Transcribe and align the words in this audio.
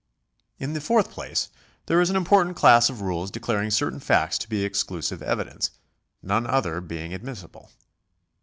—In 0.65 0.73
the 0.73 0.81
fourth 0.81 1.11
place 1.11 1.49
there 1.85 2.01
is 2.01 2.09
an 2.09 2.15
important 2.15 2.55
class 2.55 2.89
of 2.89 3.01
rules 3.01 3.29
declaring 3.29 3.69
certain 3.69 3.99
facts 3.99 4.39
to 4.39 4.49
be 4.49 4.65
exclusive 4.65 5.21
evidence, 5.21 5.69
none 6.23 6.47
other 6.47 6.81
being 6.81 7.13
admissible. 7.13 7.69